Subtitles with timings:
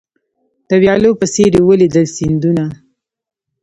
[0.67, 2.65] د ویالو په څېر یې ولیدل سیندونه